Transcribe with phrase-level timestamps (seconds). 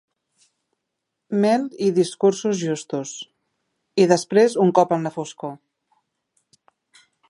[1.43, 5.59] Mel i discursos justos i, després un cop en la foscor.